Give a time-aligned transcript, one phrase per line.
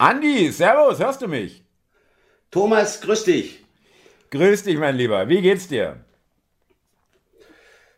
[0.00, 1.62] Andi, servus, hörst du mich?
[2.50, 3.62] Thomas, grüß dich.
[4.30, 5.28] Grüß dich, mein Lieber.
[5.28, 5.96] Wie geht's dir?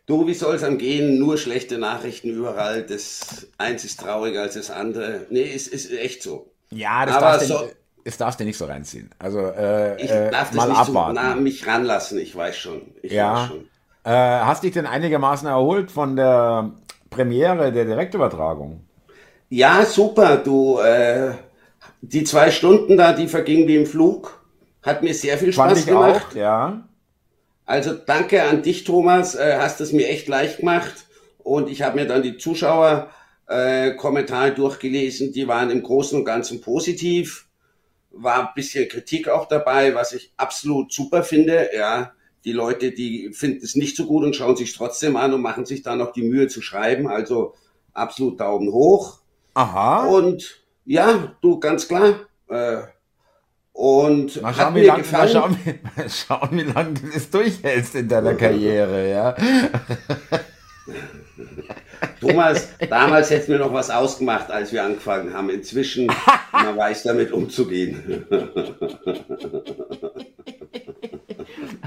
[0.05, 1.17] Du, wie soll es am gehen?
[1.17, 2.83] Nur schlechte Nachrichten überall.
[2.83, 5.27] Das eins ist trauriger als das andere.
[5.29, 6.51] Nee, es ist, ist echt so.
[6.71, 7.71] Ja, das darfst, so, du,
[8.03, 9.09] das darfst du nicht so reinziehen.
[9.17, 11.15] Also äh, ich darf das mal nicht abwarten.
[11.15, 12.19] so nah mich ranlassen.
[12.19, 12.81] Ich weiß schon.
[13.01, 13.33] Ich ja.
[13.33, 13.69] Weiß schon.
[14.03, 16.71] Äh, hast dich denn einigermaßen erholt von der
[17.09, 18.81] Premiere der Direktübertragung?
[19.47, 20.35] Ja, super.
[20.35, 21.31] Du, äh,
[22.01, 24.43] die zwei Stunden da, die vergingen wie im Flug.
[24.81, 26.27] Hat mir sehr viel Spaß gemacht.
[26.31, 26.87] Auch, ja.
[27.65, 29.35] Also danke an dich, Thomas.
[29.35, 31.05] Äh, hast es mir echt leicht gemacht.
[31.37, 33.09] Und ich habe mir dann die Zuschauer
[33.47, 35.31] äh, Kommentare durchgelesen.
[35.31, 37.47] Die waren im Großen und Ganzen positiv.
[38.11, 41.69] War ein bisschen Kritik auch dabei, was ich absolut super finde.
[41.75, 42.11] Ja,
[42.45, 45.65] die Leute, die finden es nicht so gut und schauen sich trotzdem an und machen
[45.65, 47.07] sich dann noch die Mühe zu schreiben.
[47.07, 47.55] Also
[47.93, 49.19] absolut Daumen hoch.
[49.53, 50.07] Aha.
[50.07, 52.15] Und ja, du ganz klar.
[52.49, 52.77] Äh,
[53.73, 55.33] und mal schauen, mir lang, gefallen.
[55.33, 55.57] Mal schauen,
[55.97, 59.35] mal schauen, wie lange du das durchhältst in deiner Karriere, ja.
[62.19, 65.49] Thomas, damals hätten wir noch was ausgemacht, als wir angefangen haben.
[65.49, 66.07] Inzwischen,
[66.51, 68.25] man weiß damit umzugehen.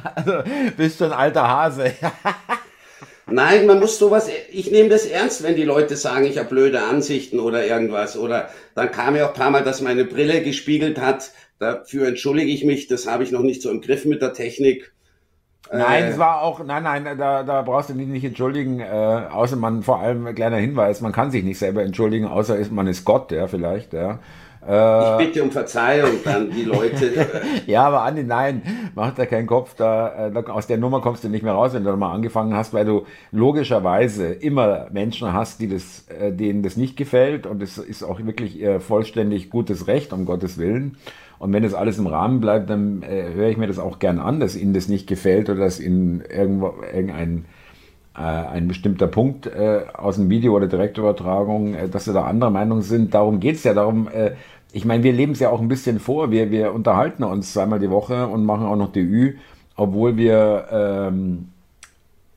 [0.02, 0.42] also,
[0.76, 1.92] bist du ein alter Hase.
[3.28, 6.82] Nein, man muss sowas, ich nehme das ernst, wenn die Leute sagen, ich habe blöde
[6.82, 8.16] Ansichten oder irgendwas.
[8.16, 11.32] Oder dann kam ja auch ein paar Mal, dass meine Brille gespiegelt hat.
[11.58, 14.92] Dafür entschuldige ich mich, das habe ich noch nicht so im Griff mit der Technik.
[15.72, 18.84] Nein, äh, es war auch, nein, nein, da, da brauchst du dich nicht entschuldigen, äh,
[18.84, 23.04] außer man, vor allem, kleiner Hinweis, man kann sich nicht selber entschuldigen, außer man ist
[23.04, 24.20] Gott, ja, vielleicht, ja.
[24.68, 27.26] Äh, ich bitte um Verzeihung dann die Leute.
[27.66, 28.62] ja, aber Andi, nein,
[28.94, 31.84] mach da keinen Kopf, da, äh, aus der Nummer kommst du nicht mehr raus, wenn
[31.84, 36.76] du mal angefangen hast, weil du logischerweise immer Menschen hast, die das, äh, denen das
[36.76, 40.96] nicht gefällt und es ist auch wirklich ihr vollständig gutes Recht, um Gottes Willen.
[41.38, 44.18] Und wenn das alles im Rahmen bleibt, dann äh, höre ich mir das auch gern
[44.18, 47.44] an, dass Ihnen das nicht gefällt oder dass Ihnen irgendwo irgendein
[48.18, 52.80] ein bestimmter Punkt äh, aus dem Video oder Direktübertragung, äh, dass Sie da anderer Meinung
[52.80, 53.12] sind.
[53.12, 53.74] Darum geht's ja.
[53.74, 54.32] Darum, äh,
[54.76, 56.30] ich meine, wir leben es ja auch ein bisschen vor.
[56.30, 59.36] Wir, wir unterhalten uns zweimal die Woche und machen auch noch DÜ,
[59.74, 61.48] obwohl wir ähm,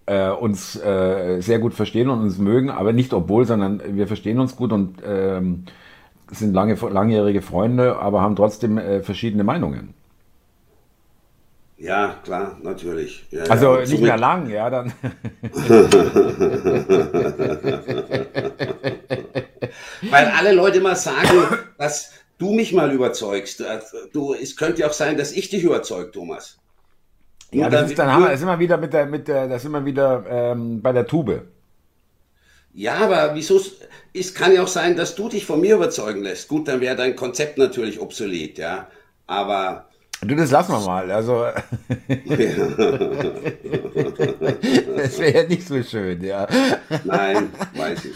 [0.05, 4.39] äh, uns äh, sehr gut verstehen und uns mögen, aber nicht obwohl, sondern wir verstehen
[4.39, 5.66] uns gut und ähm,
[6.31, 9.94] sind lange, langjährige Freunde, aber haben trotzdem äh, verschiedene Meinungen.
[11.77, 13.25] Ja, klar, natürlich.
[13.31, 14.94] Ja, also ja, nicht mehr lang, ja, dann.
[20.09, 21.27] Weil alle Leute mal sagen,
[21.77, 23.63] dass du mich mal überzeugst.
[24.11, 26.57] Du, es könnte ja auch sein, dass ich dich überzeugt, Thomas.
[27.51, 29.72] Ja, das ist dann haben wir, sind wir wieder mit der, mit der, da sind
[29.72, 31.44] wir wieder ähm, bei der Tube.
[32.73, 33.59] Ja, aber wieso?
[34.13, 36.47] Es kann ja auch sein, dass du dich von mir überzeugen lässt.
[36.47, 38.88] Gut, dann wäre dein Konzept natürlich obsolet, ja.
[39.25, 39.89] Aber.
[40.21, 41.11] Du, das lassen wir mal.
[41.11, 41.45] Also.
[44.97, 46.47] das wäre ja nicht so schön, ja.
[47.03, 48.16] Nein, weiß ich.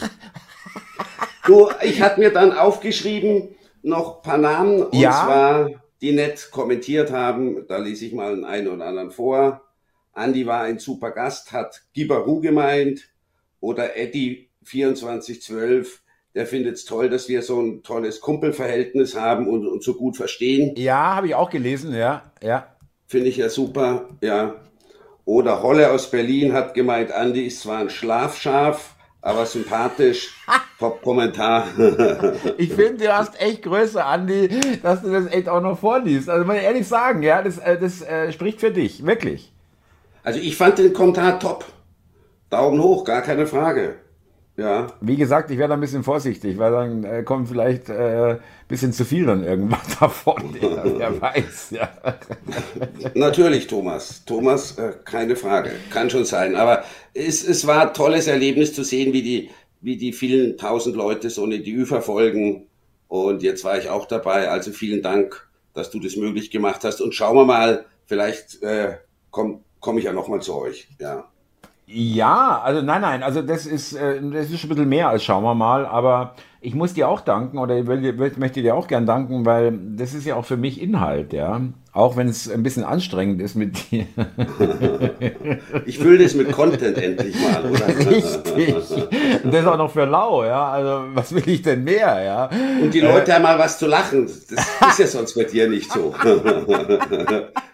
[1.45, 3.50] Du, ich hatte mir dann aufgeschrieben,
[3.83, 5.11] noch ein paar Namen, und ja?
[5.11, 5.69] zwar,
[6.01, 7.66] die nett kommentiert haben.
[7.67, 9.61] Da lese ich mal einen oder anderen vor.
[10.13, 13.09] Andi war ein super Gast, hat Gibaru gemeint
[13.59, 16.01] oder Eddie 2412,
[16.35, 20.17] der findet es toll, dass wir so ein tolles Kumpelverhältnis haben und uns so gut
[20.17, 20.75] verstehen.
[20.75, 22.67] Ja, habe ich auch gelesen, ja, ja.
[23.07, 24.55] Finde ich ja super, ja.
[25.25, 30.35] Oder Holle aus Berlin hat gemeint, Andi ist zwar ein Schlafschaf, aber sympathisch.
[30.79, 31.67] Top-Kommentar.
[32.57, 34.50] ich finde, du hast echt Größe, Andi,
[34.81, 36.29] dass du das echt auch noch vorliest.
[36.29, 39.53] Also muss ich ehrlich sagen, ja, das, äh, das äh, spricht für dich, wirklich.
[40.23, 41.66] Also ich fand den Kommentar top.
[42.50, 43.95] Daumen hoch, gar keine Frage.
[44.56, 44.88] Ja.
[45.02, 48.38] Wie gesagt, ich werde ein bisschen vorsichtig, weil dann äh, kommt vielleicht ein äh,
[48.68, 50.56] bisschen zu viel dann irgendwann davon.
[50.59, 51.90] Wer weiß, ja.
[53.16, 54.24] Natürlich, Thomas.
[54.25, 55.72] Thomas, äh, keine Frage.
[55.90, 56.56] Kann schon sein.
[56.56, 56.84] Aber
[57.16, 59.50] es, es war ein tolles Erlebnis zu sehen, wie die,
[59.81, 62.68] wie die vielen tausend Leute so eine DÜ verfolgen.
[63.08, 64.50] Und jetzt war ich auch dabei.
[64.50, 67.02] Also vielen Dank, dass du das möglich gemacht hast.
[67.02, 68.97] Und schauen wir mal, vielleicht äh,
[69.32, 70.88] komme komm ich ja nochmal zu euch.
[70.99, 71.28] Ja.
[71.85, 75.44] Ja, also nein, nein, also das ist, äh, das ist ein bisschen mehr als schauen
[75.44, 77.85] wir mal, aber ich muss dir auch danken oder ich
[78.38, 81.62] möchte dir auch gern danken, weil das ist ja auch für mich Inhalt, ja.
[81.95, 84.07] Auch wenn es ein bisschen anstrengend ist mit dir.
[85.85, 87.87] Ich fülle das mit Content endlich mal, oder?
[88.09, 89.43] Richtig.
[89.43, 90.72] Und das auch noch für lau, ja.
[90.72, 92.49] Also was will ich denn mehr, ja?
[92.81, 94.25] Und die Leute äh, haben mal was zu lachen.
[94.25, 96.13] Das ist ja sonst bei dir nicht so.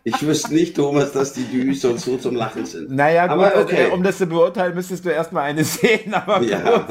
[0.05, 2.89] Ich wüsste nicht, Thomas, dass die Dü sonst so zum Lachen sind.
[2.89, 3.89] Naja, gut, aber okay.
[3.91, 6.87] um das zu beurteilen, müsstest du erstmal eine sehen, aber ja.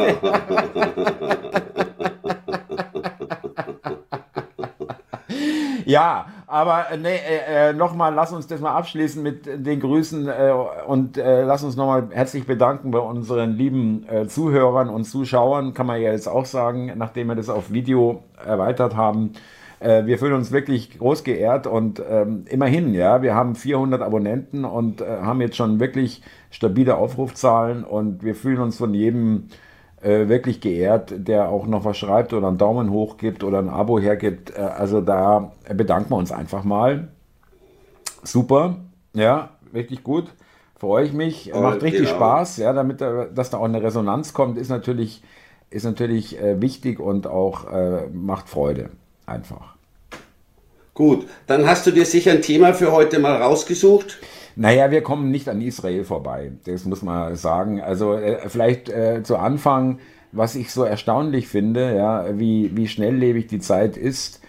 [5.86, 10.28] ja, aber äh, nee, äh, äh nochmal, lass uns das mal abschließen mit den Grüßen
[10.28, 10.54] äh,
[10.86, 15.86] und äh, lass uns nochmal herzlich bedanken bei unseren lieben äh, Zuhörern und Zuschauern, kann
[15.86, 19.32] man ja jetzt auch sagen, nachdem wir das auf Video erweitert haben.
[19.80, 25.00] Wir fühlen uns wirklich groß geehrt und ähm, immerhin, ja, wir haben 400 Abonnenten und
[25.00, 29.50] haben jetzt schon wirklich stabile Aufrufzahlen und wir fühlen uns von jedem
[30.02, 33.68] äh, wirklich geehrt, der auch noch was schreibt oder einen Daumen hoch gibt oder ein
[33.68, 34.56] Abo hergibt.
[34.56, 37.08] Äh, also da bedanken wir uns einfach mal.
[38.22, 38.76] Super,
[39.14, 40.26] ja, richtig gut.
[40.78, 42.14] Freue ich mich, oh, macht richtig genau.
[42.14, 45.22] Spaß, ja, damit dass da auch eine Resonanz kommt, ist natürlich,
[45.70, 48.90] ist natürlich äh, wichtig und auch äh, macht Freude
[49.26, 49.74] einfach.
[50.94, 54.18] Gut, dann hast du dir sicher ein Thema für heute mal rausgesucht.
[54.60, 57.81] Naja, wir kommen nicht an Israel vorbei, das muss man sagen.
[57.81, 60.00] Also äh, vielleicht äh, zu Anfang,
[60.32, 64.40] was ich so erstaunlich finde, ja, wie, wie schnelllebig die Zeit ist.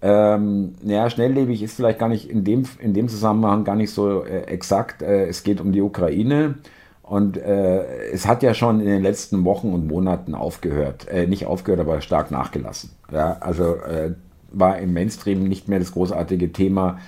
[0.00, 4.24] Ähm, ja, schnelllebig ist vielleicht gar nicht in dem, in dem Zusammenhang gar nicht so
[4.24, 5.02] äh, exakt.
[5.02, 6.54] Äh, es geht um die Ukraine.
[7.02, 11.44] Und äh, es hat ja schon in den letzten Wochen und Monaten aufgehört, äh, nicht
[11.44, 12.92] aufgehört, aber stark nachgelassen.
[13.12, 14.14] Ja, also äh,
[14.50, 16.98] war im Mainstream nicht mehr das großartige Thema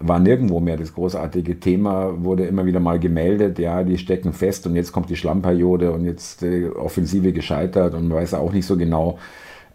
[0.00, 4.66] war nirgendwo mehr das großartige Thema, wurde immer wieder mal gemeldet, ja, die stecken fest
[4.66, 8.66] und jetzt kommt die Schlammperiode und jetzt die Offensive gescheitert und man weiß auch nicht
[8.66, 9.18] so genau.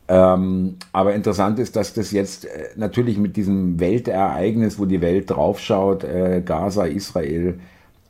[0.07, 5.29] Ähm, aber interessant ist, dass das jetzt äh, natürlich mit diesem Weltereignis, wo die Welt
[5.29, 7.59] draufschaut, äh, Gaza, Israel,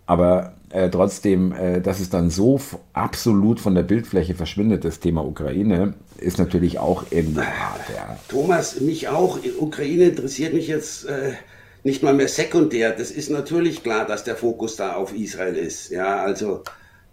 [0.05, 2.59] aber äh, trotzdem, äh, dass es dann so
[2.93, 7.89] absolut von der Bildfläche verschwindet, das Thema Ukraine, ist natürlich auch irgendwie hart.
[7.95, 8.17] Ja.
[8.27, 9.39] Thomas, mich auch.
[9.59, 11.33] Ukraine interessiert mich jetzt äh,
[11.83, 12.91] nicht mal mehr sekundär.
[12.91, 15.89] Das ist natürlich klar, dass der Fokus da auf Israel ist.
[15.89, 16.63] Ja, also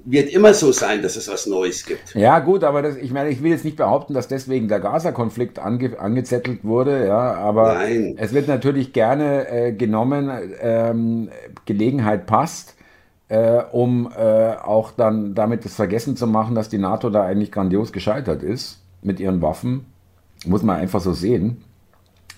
[0.05, 2.15] wird immer so sein, dass es was Neues gibt.
[2.15, 5.59] Ja, gut, aber das, ich meine, ich will jetzt nicht behaupten, dass deswegen der Gaza-Konflikt
[5.59, 8.15] ange, angezettelt wurde, ja, aber Nein.
[8.19, 10.31] es wird natürlich gerne äh, genommen,
[10.61, 11.29] ähm,
[11.67, 12.77] Gelegenheit passt,
[13.29, 17.53] äh, um äh, auch dann damit das vergessen zu machen, dass die NATO da eigentlich
[17.53, 19.87] grandios gescheitert ist mit ihren Waffen.
[20.47, 21.63] Muss man einfach so sehen.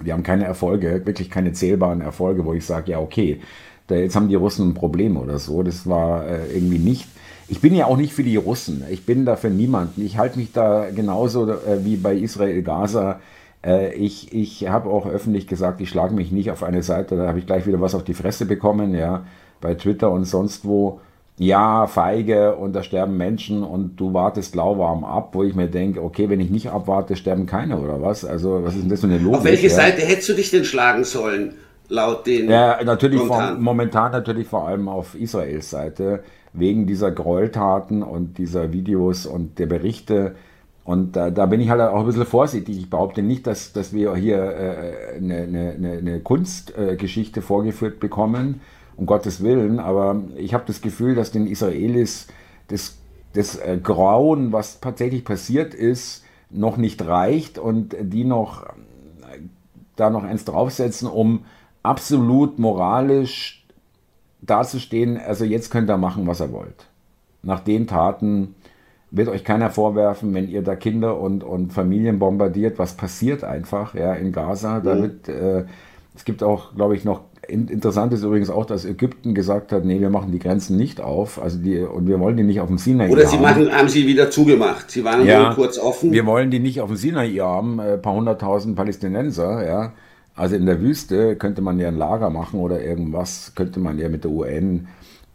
[0.01, 3.41] Wir haben keine Erfolge, wirklich keine zählbaren Erfolge, wo ich sage, ja, okay,
[3.87, 5.63] da jetzt haben die Russen ein Problem oder so.
[5.63, 7.09] Das war äh, irgendwie nicht.
[7.49, 8.85] Ich bin ja auch nicht für die Russen.
[8.91, 10.05] Ich bin da für niemanden.
[10.05, 13.21] Ich halte mich da genauso äh, wie bei Israel-Gaza.
[13.65, 17.17] Äh, ich ich habe auch öffentlich gesagt, ich schlage mich nicht auf eine Seite.
[17.17, 19.27] Da habe ich gleich wieder was auf die Fresse bekommen, ja,
[19.61, 21.01] bei Twitter und sonst wo
[21.43, 26.03] ja, feige und da sterben Menschen und du wartest lauwarm ab, wo ich mir denke,
[26.03, 28.25] okay, wenn ich nicht abwarte, sterben keine oder was?
[28.25, 29.39] Also, was ist denn das für eine Logik?
[29.39, 29.75] Auf welche ja?
[29.75, 31.55] Seite hättest du dich denn schlagen sollen,
[31.89, 32.49] laut den.
[32.49, 36.23] Ja, natürlich momentan, vor, momentan natürlich vor allem auf Israels Seite,
[36.53, 40.37] wegen dieser Gräueltaten und dieser Videos und der Berichte.
[40.85, 42.77] Und da, da bin ich halt auch ein bisschen vorsichtig.
[42.79, 48.61] Ich behaupte nicht, dass, dass wir hier äh, eine, eine, eine Kunstgeschichte äh, vorgeführt bekommen
[48.97, 52.29] um Gottes Willen, aber ich habe das Gefühl, dass den Israelis
[52.69, 52.99] das,
[53.33, 59.41] das äh, Grauen, was tatsächlich passiert ist, noch nicht reicht und die noch äh,
[59.97, 61.45] da noch eins draufsetzen, um
[61.83, 63.67] absolut moralisch
[64.41, 66.87] dazustehen, also jetzt könnt ihr machen, was ihr wollt.
[67.43, 68.55] Nach den Taten
[69.11, 73.95] wird euch keiner vorwerfen, wenn ihr da Kinder und, und Familien bombardiert, was passiert einfach
[73.95, 74.79] ja, in Gaza.
[74.79, 74.85] Mhm.
[74.85, 75.65] Damit, äh,
[76.15, 80.01] es gibt auch, glaube ich, noch Interessant ist übrigens auch, dass Ägypten gesagt hat, nee,
[80.01, 82.79] wir machen die Grenzen nicht auf, also die, und wir wollen die nicht auf dem
[82.79, 84.91] Sinai Oder sie machen, haben sie wieder zugemacht.
[84.93, 86.13] Sie waren ja, nur kurz offen.
[86.13, 89.93] Wir wollen die nicht auf dem Sinai haben, ein äh, paar hunderttausend Palästinenser, ja.
[90.35, 94.09] Also in der Wüste könnte man ja ein Lager machen oder irgendwas, könnte man ja
[94.09, 94.89] mit der UN.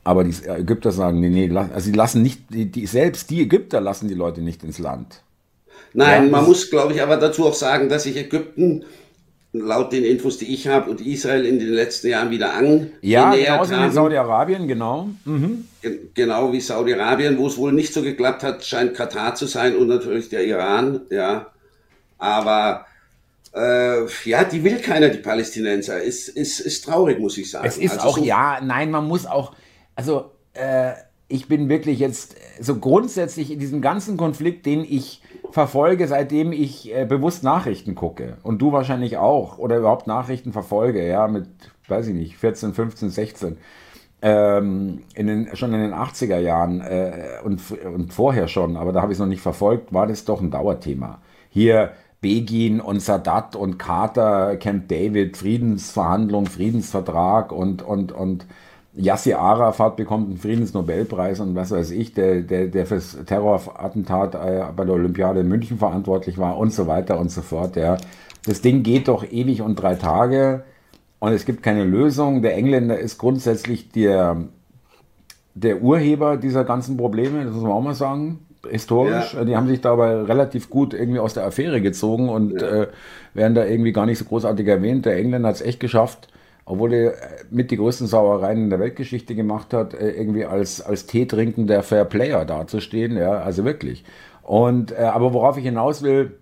[0.03, 3.81] Aber die Ägypter sagen, nee, nee, also sie lassen nicht, die, die, selbst die Ägypter
[3.81, 5.21] lassen die Leute nicht ins Land.
[5.93, 8.85] Nein, ja, man muss, glaube ich, aber dazu auch sagen, dass sich Ägypten
[9.53, 12.91] laut den Infos, die ich habe, und Israel in den letzten Jahren wieder an.
[13.01, 15.09] Ja, genauso wie Saudi-Arabien, genau.
[15.25, 15.67] Mhm.
[16.13, 19.87] Genau wie Saudi-Arabien, wo es wohl nicht so geklappt hat, scheint Katar zu sein und
[19.87, 21.47] natürlich der Iran, ja.
[22.17, 22.85] Aber
[23.55, 26.01] äh, ja, die will keiner, die Palästinenser.
[26.01, 27.67] Ist, ist, ist traurig, muss ich sagen.
[27.67, 29.53] Es ist also auch, so ja, nein, man muss auch,
[29.95, 30.91] also äh,
[31.29, 36.93] ich bin wirklich jetzt so grundsätzlich in diesem ganzen Konflikt, den ich verfolge, seitdem ich
[36.95, 38.37] äh, bewusst Nachrichten gucke.
[38.43, 39.57] Und du wahrscheinlich auch.
[39.57, 41.47] Oder überhaupt Nachrichten verfolge, ja, mit,
[41.87, 43.57] weiß ich nicht, 14, 15, 16.
[44.21, 49.01] Ähm, in den, schon in den 80er Jahren äh, und, und vorher schon, aber da
[49.01, 51.19] habe ich es noch nicht verfolgt, war das doch ein Dauerthema.
[51.49, 58.47] Hier Begin und Sadat und Carter, Camp David, Friedensverhandlung, Friedensvertrag und, und, und
[58.97, 64.63] Yasser Arafat bekommt einen Friedensnobelpreis und was weiß ich, der, der, der fürs Terrorattentat äh,
[64.75, 67.75] bei der Olympiade in München verantwortlich war und so weiter und so fort.
[67.75, 67.97] Ja.
[68.45, 70.63] das Ding geht doch ewig und drei Tage
[71.19, 72.41] und es gibt keine Lösung.
[72.41, 74.45] Der Engländer ist grundsätzlich der,
[75.53, 78.39] der Urheber dieser ganzen Probleme, das muss man auch mal sagen
[78.69, 79.33] historisch.
[79.33, 79.45] Ja.
[79.45, 82.67] Die haben sich dabei relativ gut irgendwie aus der Affäre gezogen und ja.
[82.67, 82.87] äh,
[83.33, 85.05] werden da irgendwie gar nicht so großartig erwähnt.
[85.05, 86.27] Der Engländer hat es echt geschafft,
[86.69, 87.13] obwohl er
[87.49, 92.03] mit die größten Sauereien in der Weltgeschichte gemacht hat, äh, irgendwie als, als Teetrinkender Fair
[92.03, 93.15] Player dazustehen.
[93.15, 94.03] Ja, also wirklich.
[94.43, 96.37] Und, äh, aber worauf ich hinaus will,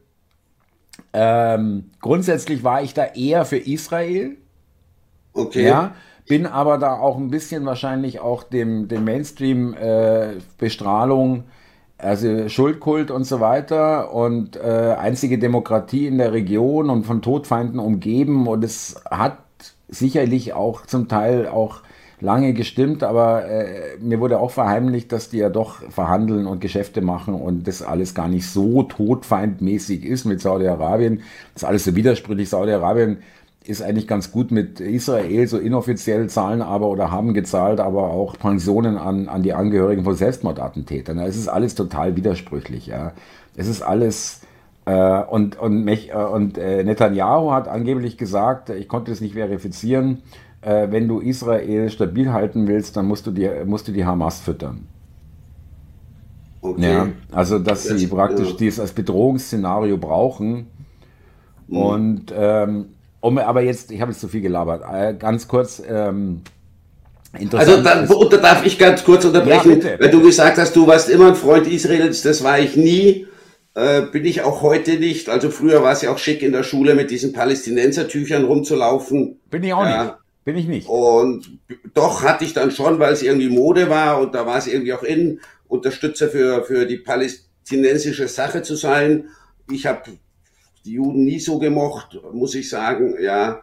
[1.13, 4.37] ähm, grundsätzlich war ich da eher für Israel.
[5.33, 5.67] Okay.
[5.67, 5.93] Ja,
[6.27, 11.43] bin aber da auch ein bisschen wahrscheinlich auch dem, dem Mainstream-Bestrahlung, äh,
[11.99, 17.77] also Schuldkult und so weiter und äh, einzige Demokratie in der Region und von Todfeinden
[17.79, 19.44] umgeben und es hat
[19.87, 21.81] sicherlich auch zum Teil auch
[22.21, 27.01] lange gestimmt, aber äh, mir wurde auch verheimlicht, dass die ja doch verhandeln und Geschäfte
[27.01, 31.17] machen und das alles gar nicht so todfeindmäßig ist mit Saudi-Arabien.
[31.53, 32.49] Das ist alles so widersprüchlich.
[32.49, 33.17] Saudi-Arabien
[33.67, 38.37] ist eigentlich ganz gut mit Israel, so inoffiziell zahlen aber oder haben gezahlt, aber auch
[38.37, 41.19] Pensionen an, an die Angehörigen von Selbstmordattentätern.
[41.19, 42.87] Es ist alles total widersprüchlich.
[42.87, 43.13] Ja.
[43.55, 44.41] Es ist alles
[44.91, 50.21] und, und, mich, äh, und äh, Netanyahu hat angeblich gesagt, ich konnte es nicht verifizieren,
[50.61, 54.39] äh, wenn du Israel stabil halten willst, dann musst du die, musst du die Hamas
[54.39, 54.87] füttern.
[56.61, 56.93] Okay.
[56.93, 58.55] Ja, also dass das, sie praktisch ja.
[58.57, 60.67] dies als Bedrohungsszenario brauchen.
[61.67, 61.77] Mhm.
[61.77, 62.85] Und ähm,
[63.21, 64.83] um, aber jetzt, ich habe jetzt zu viel gelabert.
[64.91, 65.81] Äh, ganz kurz.
[65.87, 66.41] Ähm,
[67.51, 71.09] also dann, da darf ich ganz kurz unterbrechen, ja, weil du gesagt hast, du warst
[71.09, 73.27] immer ein Freund Israels, das war ich nie.
[73.75, 75.29] Äh, bin ich auch heute nicht.
[75.29, 79.39] Also früher war es ja auch schick in der Schule mit diesen Palästinensertüchern rumzulaufen.
[79.49, 80.03] Bin ich auch ja.
[80.03, 80.15] nicht.
[80.45, 80.87] Bin ich nicht.
[80.87, 81.59] Und
[81.93, 84.93] doch hatte ich dann schon, weil es irgendwie Mode war und da war es irgendwie
[84.93, 89.29] auch in, Unterstützer für, für die palästinensische Sache zu sein.
[89.71, 90.03] Ich habe
[90.85, 93.15] die Juden nie so gemocht, muss ich sagen.
[93.19, 93.61] Ja,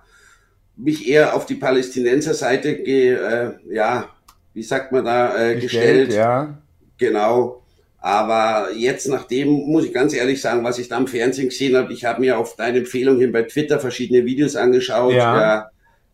[0.77, 4.11] mich eher auf die Palästinenser-Seite ge, äh, ja,
[4.55, 6.09] wie sagt man da, äh, gestellt.
[6.09, 6.13] gestellt.
[6.13, 6.59] Ja.
[6.99, 7.62] Genau.
[8.05, 11.93] Aber jetzt, nachdem, muss ich ganz ehrlich sagen, was ich da im Fernsehen gesehen habe,
[11.93, 15.15] ich habe mir auf deine Empfehlung hin bei Twitter verschiedene Videos angeschaut.
[15.15, 15.69] Ja.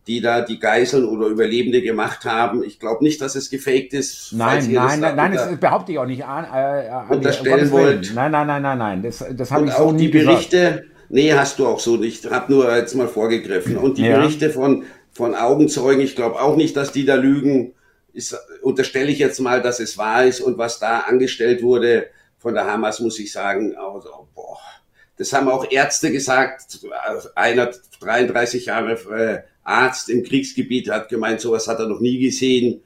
[0.07, 2.63] die da die Geiseln oder Überlebende gemacht haben.
[2.63, 4.33] Ich glaube nicht, dass es gefaked ist.
[4.33, 6.45] Nein, nein, nein, nein, das behaupte ich auch nicht an.
[6.45, 8.11] Äh, unterstellen wollt.
[8.15, 11.33] Nein, nein, nein, nein, nein, das, das habe ich so auch nie die Berichte, nee,
[11.33, 12.29] hast du auch so nicht.
[12.29, 13.77] Hab nur jetzt mal vorgegriffen.
[13.77, 14.03] Und die.
[14.03, 17.73] Berichte von, von Augenzeugen, ich glaube auch nicht, dass die da lügen.
[18.19, 22.07] Ist, unterstelle ich jetzt mal, dass es wahr ist und was da angestellt wurde
[22.37, 24.59] von der Hamas, muss ich sagen, also, boah,
[25.17, 26.79] das haben auch Ärzte gesagt,
[27.35, 27.71] einer
[28.01, 32.81] 33 Jahre äh, Arzt im Kriegsgebiet hat gemeint, sowas hat er noch nie gesehen.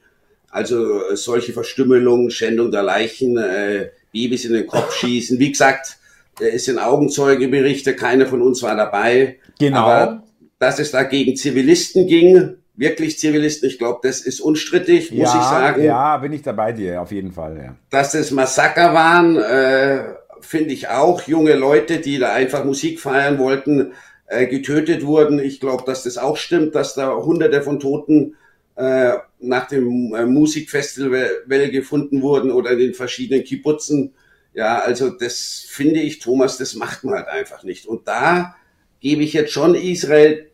[0.50, 5.38] Also äh, solche Verstümmelungen, Schändung der Leichen, äh, Babys in den Kopf schießen.
[5.40, 5.96] Wie gesagt,
[6.40, 9.38] es sind Augenzeugeberichte, keiner von uns war dabei.
[9.58, 9.78] Genau.
[9.78, 10.24] Aber
[10.58, 15.38] dass es da gegen Zivilisten ging, wirklich Zivilisten, ich glaube, das ist unstrittig, muss ja,
[15.38, 15.82] ich sagen.
[15.84, 17.56] Ja, bin ich dabei dir, auf jeden Fall.
[17.56, 17.76] Ja.
[17.90, 21.22] Dass es Massaker waren, äh, finde ich auch.
[21.22, 23.92] Junge Leute, die da einfach Musik feiern wollten,
[24.26, 25.38] äh, getötet wurden.
[25.38, 28.36] Ich glaube, dass das auch stimmt, dass da hunderte von Toten
[28.76, 34.14] äh, nach dem äh, Musikfestival gefunden wurden oder in den verschiedenen Kibbutzen.
[34.52, 37.86] Ja, also das finde ich, Thomas, das macht man halt einfach nicht.
[37.86, 38.56] Und da
[39.00, 40.50] gebe ich jetzt schon Israel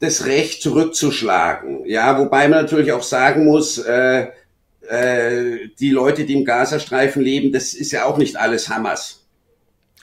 [0.00, 1.84] das Recht zurückzuschlagen.
[1.84, 4.28] Ja, wobei man natürlich auch sagen muss, äh,
[4.88, 9.24] äh, die Leute, die im Gazastreifen leben, das ist ja auch nicht alles Hamas.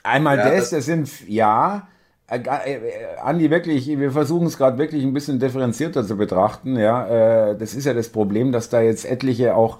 [0.04, 1.88] Einmal ja, das, das sind, ja,
[2.30, 2.78] äh, äh,
[3.22, 6.78] Andi, wirklich, wir versuchen es gerade wirklich ein bisschen differenzierter zu betrachten.
[6.78, 9.78] Ja, äh, das ist ja das Problem, dass da jetzt etliche auch,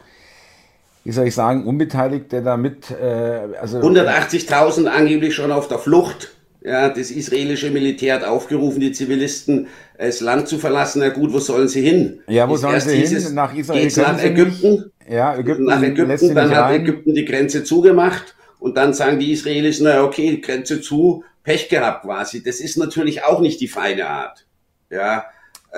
[1.05, 6.38] wie soll ich sagen, Unbeteiligte damit, äh, also 180.000 angeblich schon auf der Flucht.
[6.61, 11.01] Ja, das israelische Militär hat aufgerufen, die Zivilisten das Land zu verlassen.
[11.01, 12.21] Na gut, wo sollen sie hin?
[12.27, 13.35] Ja, wo ist sollen sie hin?
[13.35, 13.83] Nach Israel?
[13.83, 14.91] Geht's nach Ägypten?
[15.09, 15.65] Ja, Ägypten.
[15.65, 16.81] Nach Ägypten, dann hat rein.
[16.81, 22.03] Ägypten die Grenze zugemacht und dann sagen die Israelis, na okay, Grenze zu, Pech gehabt
[22.03, 22.43] quasi.
[22.43, 24.45] Das ist natürlich auch nicht die feine Art.
[24.91, 25.27] Ja.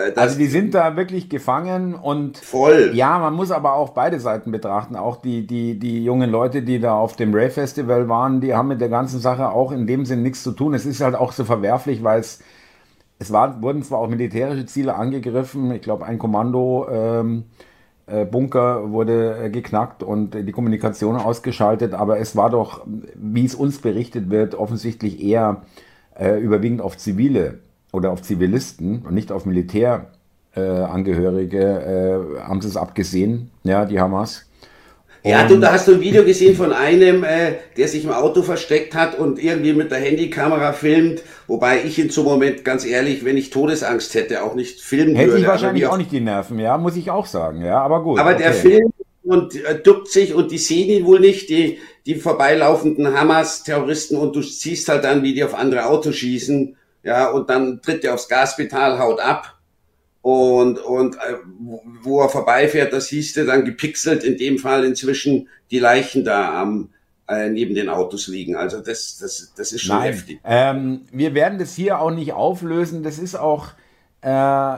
[0.01, 2.93] Äh, also die sind da wirklich gefangen und voll.
[2.95, 4.97] Ja, man muss aber auch beide Seiten betrachten.
[4.97, 8.69] Auch die, die, die jungen Leute, die da auf dem Ray Festival waren, die haben
[8.69, 10.75] mit der ganzen Sache auch in dem Sinn nichts zu tun.
[10.75, 12.41] Es ist halt auch so verwerflich, weil es,
[13.19, 15.71] es war, wurden zwar auch militärische Ziele angegriffen.
[15.73, 17.45] Ich glaube, ein Kommando ähm,
[18.07, 23.55] äh, Bunker wurde äh, geknackt und die Kommunikation ausgeschaltet, aber es war doch, wie es
[23.55, 25.63] uns berichtet wird, offensichtlich eher
[26.19, 27.61] äh, überwiegend auf Zivile
[27.93, 34.47] oder auf Zivilisten und nicht auf Militärangehörige, äh, haben sie es abgesehen, ja, die Hamas.
[35.23, 38.43] Ja, du, da hast du ein Video gesehen von einem, äh, der sich im Auto
[38.43, 43.23] versteckt hat und irgendwie mit der Handykamera filmt, wobei ich in so Moment, ganz ehrlich,
[43.23, 45.33] wenn ich Todesangst hätte, auch nicht filmen hätte würde.
[45.33, 48.19] Hätte ich wahrscheinlich auch nicht die Nerven, ja, muss ich auch sagen, ja, aber gut.
[48.19, 48.45] Aber okay.
[48.45, 48.93] der Film
[49.23, 54.35] und äh, duckt sich und die sehen ihn wohl nicht, die, die vorbeilaufenden Hamas-Terroristen und
[54.35, 58.15] du siehst halt dann, wie die auf andere Autos schießen, ja, und dann tritt er
[58.15, 59.59] aufs Gaspedal, haut ab
[60.23, 61.37] und, und äh,
[62.03, 66.91] wo er vorbeifährt, das hieß dann gepixelt, in dem Fall inzwischen die Leichen da am
[67.31, 68.57] äh, neben den Autos liegen.
[68.57, 70.13] Also das, das, das ist schon Nein.
[70.13, 70.41] heftig.
[70.45, 73.03] Ähm, wir werden das hier auch nicht auflösen.
[73.03, 73.69] Das ist auch,
[74.21, 74.77] äh,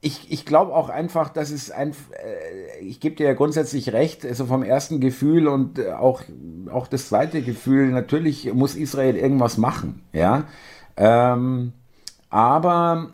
[0.00, 4.24] ich, ich glaube auch einfach, dass es ein, äh, ich gebe dir ja grundsätzlich recht,
[4.24, 6.22] also vom ersten Gefühl und äh, auch,
[6.72, 10.44] auch das zweite Gefühl, natürlich muss Israel irgendwas machen, ja.
[10.98, 11.72] Ähm,
[12.28, 13.10] aber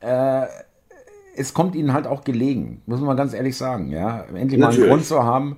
[0.00, 0.46] äh,
[1.36, 4.24] es kommt ihnen halt auch gelegen, muss man ganz ehrlich sagen, ja.
[4.34, 5.56] Endlich mal einen Grund zu haben.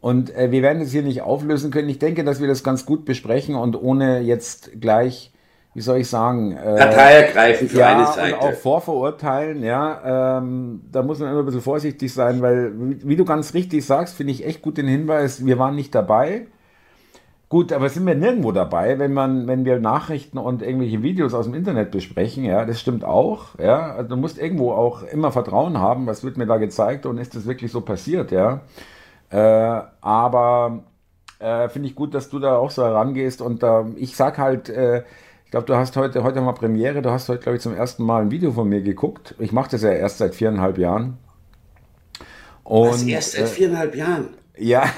[0.00, 1.88] Und äh, wir werden es hier nicht auflösen können.
[1.88, 5.32] Ich denke, dass wir das ganz gut besprechen und ohne jetzt gleich,
[5.74, 8.36] wie soll ich sagen, äh, Partei ergreifen für ja, eine Seite.
[8.36, 10.38] Und auch vorverurteilen, ja.
[10.38, 13.84] Ähm, da muss man immer ein bisschen vorsichtig sein, weil, wie, wie du ganz richtig
[13.84, 16.46] sagst, finde ich echt gut den Hinweis, wir waren nicht dabei.
[17.48, 21.46] Gut, aber sind wir nirgendwo dabei, wenn man, wenn wir Nachrichten und irgendwelche Videos aus
[21.46, 23.94] dem Internet besprechen, ja, das stimmt auch, ja.
[23.94, 27.34] Also du musst irgendwo auch immer Vertrauen haben, was wird mir da gezeigt und ist
[27.34, 28.60] das wirklich so passiert, ja.
[29.30, 30.82] Äh, aber
[31.38, 34.68] äh, finde ich gut, dass du da auch so herangehst und äh, ich sag halt,
[34.68, 35.04] äh,
[35.46, 38.04] ich glaube, du hast heute, heute mal Premiere, du hast heute, glaube ich, zum ersten
[38.04, 39.34] Mal ein Video von mir geguckt.
[39.38, 41.16] Ich mache das ja erst seit viereinhalb Jahren.
[42.64, 44.28] Und, was, erst seit äh, viereinhalb Jahren?
[44.58, 44.82] Ja.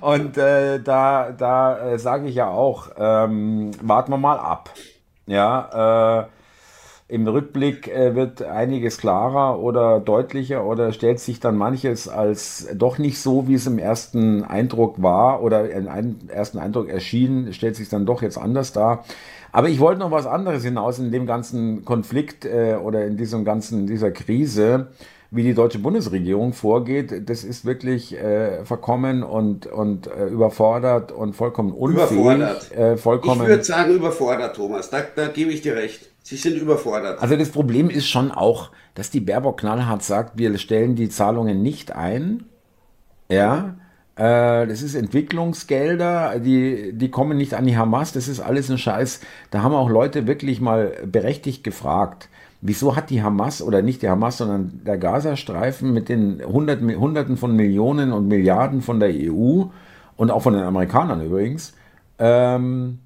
[0.00, 4.70] Und äh, da, da äh, sage ich ja auch, ähm, warten wir mal ab.
[5.26, 6.26] Ja, äh,
[7.10, 12.98] im Rückblick äh, wird einiges klarer oder deutlicher oder stellt sich dann manches als doch
[12.98, 15.88] nicht so, wie es im ersten Eindruck war oder im
[16.28, 19.04] ersten Eindruck erschien, stellt sich dann doch jetzt anders dar.
[19.52, 23.44] Aber ich wollte noch was anderes hinaus in dem ganzen Konflikt äh, oder in diesem
[23.44, 24.88] ganzen, dieser Krise
[25.30, 31.34] wie die deutsche Bundesregierung vorgeht, das ist wirklich äh, verkommen und, und äh, überfordert und
[31.36, 32.10] vollkommen unfähig.
[32.12, 32.72] Überfordert.
[32.72, 34.88] Äh, vollkommen, ich würde sagen überfordert, Thomas.
[34.88, 36.08] Da, da gebe ich dir recht.
[36.22, 37.20] Sie sind überfordert.
[37.20, 41.62] Also das Problem ist schon auch, dass die Baerbock knallhart sagt, wir stellen die Zahlungen
[41.62, 42.44] nicht ein.
[43.30, 43.76] Ja.
[44.16, 48.78] Äh, das ist Entwicklungsgelder, die, die kommen nicht an die Hamas, das ist alles ein
[48.78, 49.20] Scheiß.
[49.50, 52.28] Da haben auch Leute wirklich mal berechtigt gefragt.
[52.60, 57.36] Wieso hat die Hamas oder nicht die Hamas, sondern der Gazastreifen mit den Hundert, Hunderten
[57.36, 59.64] von Millionen und Milliarden von der EU
[60.16, 61.74] und auch von den Amerikanern übrigens,
[62.18, 62.98] ähm,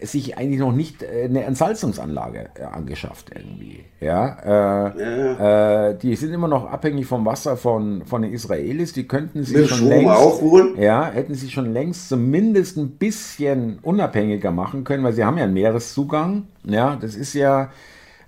[0.00, 3.84] sich eigentlich noch nicht äh, eine Entsalzungsanlage äh, angeschafft irgendwie.
[4.00, 5.90] Ja, äh.
[5.90, 8.92] Äh, die sind immer noch abhängig vom Wasser von, von den Israelis.
[8.92, 10.74] Die könnten sich schon längst, wohl.
[10.78, 15.44] ja, hätten sich schon längst zumindest ein bisschen unabhängiger machen können, weil sie haben ja
[15.44, 16.44] einen Meereszugang.
[16.64, 17.70] Ja, das ist ja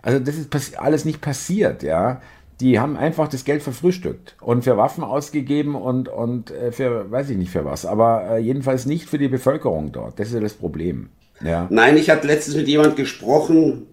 [0.04, 2.20] also das ist alles nicht passiert, ja.
[2.60, 7.30] Die haben einfach das Geld verfrühstückt und für Waffen ausgegeben und, und äh, für, weiß
[7.30, 10.20] ich nicht für was, aber äh, jedenfalls nicht für die Bevölkerung dort.
[10.20, 11.08] Das ist ja das Problem.
[11.42, 11.66] Ja.
[11.70, 13.86] Nein, ich hatte letztens mit jemand gesprochen,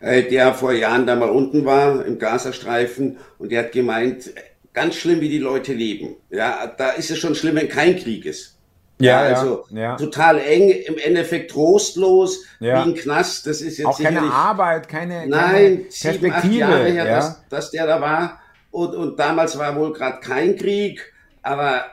[0.00, 4.32] äh, der vor Jahren da mal unten war im Gazastreifen und der hat gemeint,
[4.72, 6.16] ganz schlimm, wie die Leute leben.
[6.30, 8.56] Ja, da ist es schon schlimm, wenn kein Krieg ist.
[9.00, 9.96] Ja, ja also ja.
[9.96, 12.84] total eng, im Endeffekt trostlos, ja.
[12.84, 13.46] wie ein Knast.
[13.46, 16.20] Das ist jetzt auch keine Arbeit, keine, nein, keine Perspektive.
[16.20, 17.16] Sieben, acht Jahre her, ja.
[17.16, 18.40] dass, dass der da war.
[18.70, 21.84] Und, und damals war wohl gerade kein Krieg, aber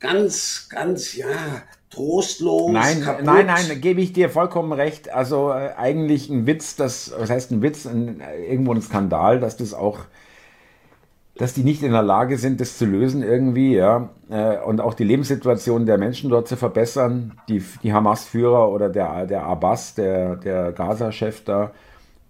[0.00, 1.26] ganz, ganz, ja,
[1.90, 2.72] trostlos.
[2.72, 3.24] Nein, kaputt.
[3.24, 5.08] nein, nein, gebe ich dir vollkommen recht.
[5.08, 9.56] Also äh, eigentlich ein Witz, das, was heißt ein Witz, ein, irgendwo ein Skandal, dass
[9.56, 10.00] das auch
[11.38, 14.94] dass die nicht in der Lage sind, das zu lösen irgendwie, ja, äh, und auch
[14.94, 17.32] die Lebenssituation der Menschen dort zu verbessern.
[17.48, 21.72] Die, die Hamas-Führer oder der, der Abbas, der, der Gaza-Chef da,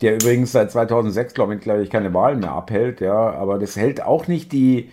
[0.00, 3.76] der übrigens seit 2006, glaube ich, glaube ich, keine Wahlen mehr abhält, ja, aber das
[3.76, 4.90] hält auch nicht die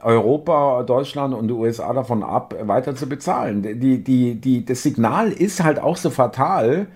[0.00, 3.62] Europa, Deutschland und die USA davon ab, weiter zu bezahlen.
[3.62, 6.88] Die, die, die, das Signal ist halt auch so fatal,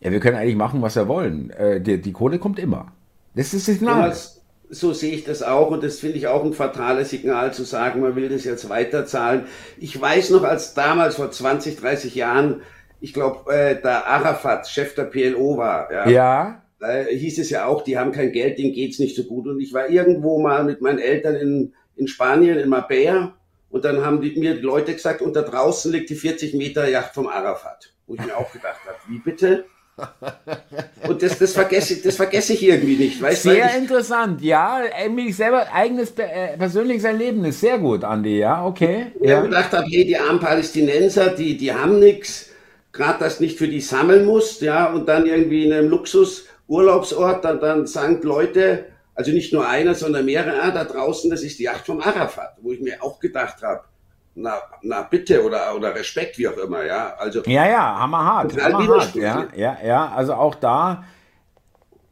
[0.00, 1.50] ja, wir können eigentlich machen, was wir wollen.
[1.50, 2.92] Äh, die, die Kohle kommt immer.
[3.34, 4.02] Das ist das Signal.
[4.02, 4.35] Thomas,
[4.68, 8.00] so sehe ich das auch und das finde ich auch ein fatales Signal zu sagen,
[8.00, 9.46] man will das jetzt weiterzahlen.
[9.78, 12.62] Ich weiß noch, als damals vor 20, 30 Jahren,
[13.00, 16.62] ich glaube, äh, der Arafat, Chef der PLO war, ja, ja.
[16.80, 19.46] Äh, hieß es ja auch, die haben kein Geld, denen geht's nicht so gut.
[19.46, 23.34] Und ich war irgendwo mal mit meinen Eltern in, in Spanien, in Marbella,
[23.70, 26.88] und dann haben die, mir die Leute gesagt, und da draußen liegt die 40 Meter
[26.88, 27.92] Yacht vom Arafat.
[28.06, 29.64] Wo ich mir auch gedacht habe, wie bitte?
[31.08, 33.20] Und das, das, vergesse, das vergesse ich irgendwie nicht.
[33.20, 34.82] Weißt, sehr ich, interessant, ja.
[35.10, 37.60] Mich selber eigenes äh, persönliches Erlebnis.
[37.60, 39.12] Sehr gut, Andi, ja, okay.
[39.20, 39.40] Ich ja.
[39.40, 42.50] gedacht habe, hey, die armen Palästinenser, die, die haben nichts.
[42.92, 47.60] Gerade das nicht für die sammeln musst, ja, und dann irgendwie in einem Luxus-Urlaubsort, dann,
[47.60, 51.64] dann sagen Leute, also nicht nur einer, sondern mehrere, ah, da draußen, das ist die
[51.64, 53.82] Yacht vom Arafat, wo ich mir auch gedacht habe,
[54.36, 57.14] na, na bitte oder, oder Respekt, wie auch immer, ja.
[57.18, 58.56] Also, ja, ja, hammerhart.
[58.56, 61.04] hammerhart ja, ja, ja, also auch da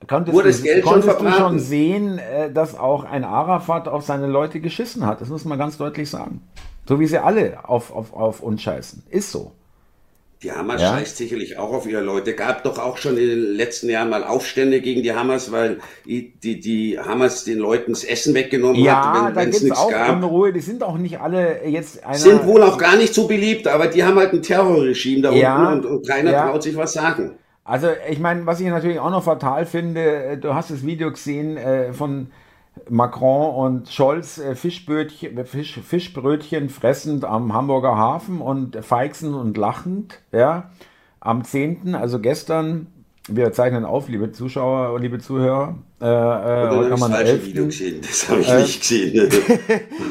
[0.06, 3.88] konntest, Wurde das du, Geld konntest schon du schon sehen, äh, dass auch ein Arafat
[3.88, 5.20] auf seine Leute geschissen hat.
[5.20, 6.42] Das muss man ganz deutlich sagen.
[6.86, 9.04] So wie sie alle auf, auf, auf uns scheißen.
[9.10, 9.52] Ist so.
[10.44, 10.90] Die Hamas ja.
[10.90, 12.34] scheißt sicherlich auch auf ihre Leute.
[12.34, 16.34] Gab doch auch schon in den letzten Jahren mal Aufstände gegen die Hamas, weil die,
[16.38, 20.16] die, die Hamas den Leuten das Essen weggenommen ja, hat, wenn es nichts auch gab.
[20.16, 20.52] Unruhe.
[20.52, 23.86] Die sind auch nicht alle jetzt einer Sind wohl auch gar nicht so beliebt, aber
[23.86, 26.48] die haben halt ein Terrorregime da ja, unten und, und keiner ja.
[26.50, 27.38] traut sich was sagen.
[27.64, 31.10] Also ich meine, was ich natürlich auch noch fatal finde, äh, du hast das Video
[31.10, 32.26] gesehen äh, von
[32.88, 40.20] Macron und Scholz äh, Fischbrötchen, Fisch, Fischbrötchen fressend am Hamburger Hafen und feixend und lachend,
[40.32, 40.70] ja,
[41.20, 42.88] am 10., also gestern,
[43.28, 45.76] wir zeichnen auf, liebe Zuschauer und liebe Zuhörer.
[46.00, 47.12] Äh, äh, kann man.
[47.42, 48.02] Video gesehen.
[48.02, 49.30] Das habe ich äh, nicht gesehen.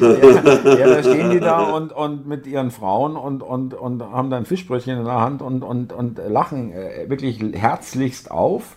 [0.00, 4.30] ja, ja, da stehen die da und, und mit ihren Frauen und, und, und haben
[4.30, 8.76] dann Fischbrötchen in der Hand und, und, und lachen äh, wirklich herzlichst auf.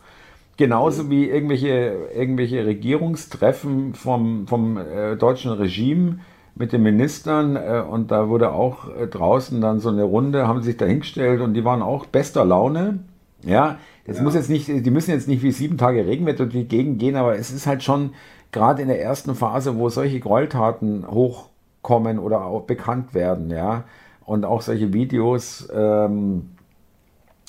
[0.57, 6.19] Genauso wie irgendwelche, irgendwelche Regierungstreffen vom, vom äh, deutschen Regime
[6.55, 10.63] mit den Ministern äh, und da wurde auch äh, draußen dann so eine Runde, haben
[10.63, 12.99] sich da hingestellt und die waren auch bester Laune.
[13.43, 14.23] Ja, das ja.
[14.23, 17.15] muss jetzt nicht, die müssen jetzt nicht wie sieben Tage Regenwetter durch die Gegend gehen,
[17.15, 18.13] aber es ist halt schon
[18.51, 23.83] gerade in der ersten Phase, wo solche Gräueltaten hochkommen oder auch bekannt werden, ja,
[24.25, 26.49] und auch solche Videos, ähm,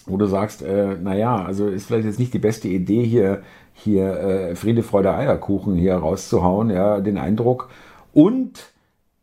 [0.09, 3.42] wo du sagst, äh, naja, also ist vielleicht jetzt nicht die beste Idee hier,
[3.75, 7.68] hier äh, Friede, Freude, Eierkuchen hier rauszuhauen, ja, den Eindruck.
[8.12, 8.73] Und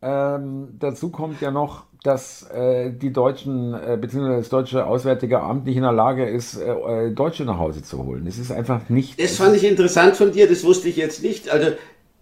[0.02, 5.66] ähm, dazu kommt ja noch, dass äh, die Deutschen, äh, beziehungsweise das deutsche Auswärtige Amt
[5.66, 8.26] nicht in der Lage ist, äh, äh Deutsche nach Hause zu holen.
[8.26, 9.20] Es ist einfach nicht.
[9.20, 11.48] Das fand ich interessant von dir, das wusste ich jetzt nicht.
[11.48, 11.72] Also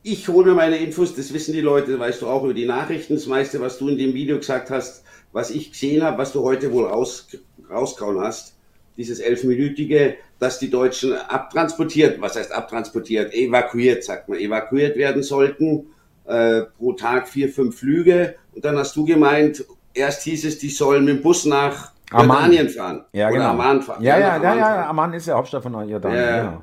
[0.02, 3.14] ich hole mir meine Infos, das wissen die Leute, weißt du auch über die Nachrichten.
[3.14, 6.42] Das meiste, was du in dem Video gesagt hast, was ich gesehen habe, was du
[6.42, 7.28] heute wohl raus,
[7.70, 8.53] rauskauen hast,
[8.96, 15.86] dieses elfminütige, dass die Deutschen abtransportiert, was heißt abtransportiert, evakuiert, sagt man, evakuiert werden sollten,
[16.26, 18.36] äh, pro Tag vier, fünf Flüge.
[18.54, 22.68] Und dann hast du gemeint, erst hieß es, die sollen mit dem Bus nach Jordanien
[22.68, 23.04] fahren.
[23.12, 23.50] Ja, genau.
[23.50, 24.02] Amman fahren.
[24.02, 26.20] Ja, ja, ja, ja, Amman ist ja Hauptstadt von Jordanien.
[26.20, 26.62] Ja, genau.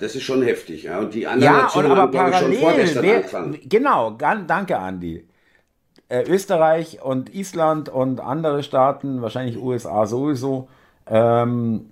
[0.00, 0.84] Das ist schon heftig.
[0.84, 1.00] Ja.
[1.00, 3.58] Und die anderen ja, Nationen haben, glaube ich, schon vorgestern wer, angefangen.
[3.64, 5.26] Genau, danke, Andi.
[6.08, 10.68] Äh, Österreich und Island und andere Staaten, wahrscheinlich USA sowieso,
[11.06, 11.86] ähm,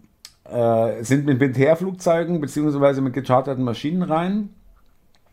[0.44, 4.50] äh, sind mit Militärflugzeugen beziehungsweise mit gecharterten Maschinen rein.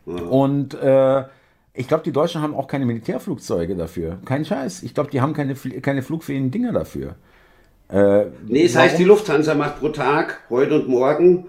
[0.06, 0.18] Mhm.
[0.28, 1.24] Und äh,
[1.74, 4.18] ich glaube, die Deutschen haben auch keine Militärflugzeuge dafür.
[4.24, 4.82] Kein Scheiß.
[4.82, 7.14] Ich glaube, die haben keine, keine flugfähigen Dinger dafür.
[7.88, 8.88] Äh, nee, es warum?
[8.88, 11.46] heißt, die Lufthansa macht pro Tag, heute und morgen,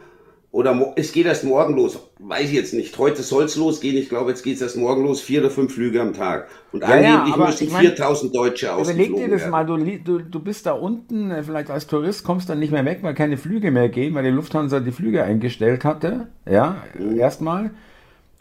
[0.51, 2.97] oder es geht erst morgen los, weiß ich jetzt nicht.
[2.97, 5.75] Heute soll es losgehen, ich glaube, jetzt geht es erst morgen los, vier oder fünf
[5.75, 6.47] Flüge am Tag.
[6.71, 9.51] Und ja, angeblich ja, müssen ich mein, 4000 Deutsche ausgeflogen Überleg dir das werden.
[9.51, 12.83] mal, du, du, du bist da unten, äh, vielleicht als Tourist kommst dann nicht mehr
[12.83, 17.19] weg, weil keine Flüge mehr gehen, weil die Lufthansa die Flüge eingestellt hatte, ja, mhm.
[17.19, 17.69] erstmal.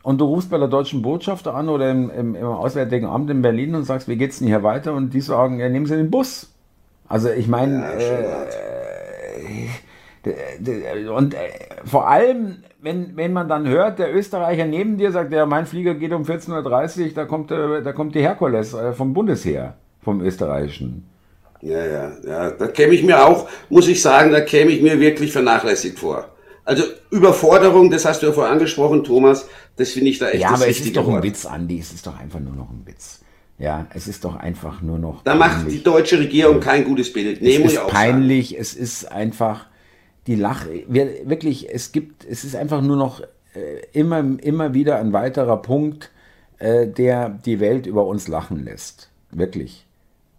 [0.03, 3.43] Und du rufst bei der deutschen Botschaft an oder im, im, im, Auswärtigen Amt in
[3.43, 4.95] Berlin und sagst, wie geht's denn hier weiter?
[4.95, 6.55] Und die sagen, ja, nehmen Sie den Bus.
[7.07, 9.69] Also ich meine, ja, äh,
[11.11, 11.39] und äh,
[11.85, 15.95] vor allem, wenn, wenn man dann hört, der Österreicher neben dir sagt, ja, mein Flieger
[15.95, 20.21] geht um 14.30 Uhr, da kommt, äh, da kommt die Herkules äh, vom Bundesheer, vom
[20.21, 21.09] österreichischen.
[21.61, 25.01] Ja, ja, ja, da käme ich mir auch, muss ich sagen, da käme ich mir
[25.01, 26.29] wirklich vernachlässigt vor.
[26.65, 30.51] Also Überforderung, das hast du ja vorher angesprochen, Thomas, das finde ich da echt Ja,
[30.51, 31.25] aber es ist doch ein Wort.
[31.25, 33.21] Witz, Andi, es ist doch einfach nur noch ein Witz.
[33.59, 35.25] Ja, es ist doch einfach nur noch.
[35.25, 35.49] Da peinlich.
[35.49, 37.43] macht die deutsche Regierung kein gutes Bild.
[37.43, 38.61] Nee, es ist peinlich, sagen.
[38.61, 39.67] es ist einfach
[40.29, 43.23] die Lache, wir, wirklich, es gibt, es ist einfach nur noch
[43.55, 46.11] äh, immer, immer wieder ein weiterer Punkt,
[46.59, 49.09] äh, der die Welt über uns lachen lässt.
[49.31, 49.87] Wirklich.